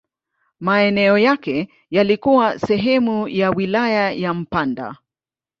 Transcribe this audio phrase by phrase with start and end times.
[0.59, 4.95] Maeneo yake yalikuwa sehemu ya wilaya ya Mpanda.